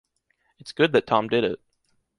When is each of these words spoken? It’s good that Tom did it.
It’s 0.57 0.71
good 0.71 0.93
that 0.93 1.05
Tom 1.05 1.27
did 1.27 1.43
it. 1.43 1.61